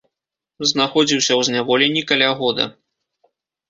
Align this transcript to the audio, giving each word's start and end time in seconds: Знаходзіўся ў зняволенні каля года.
Знаходзіўся 0.71 1.31
ў 1.39 1.51
зняволенні 1.51 2.07
каля 2.15 2.29
года. 2.43 2.63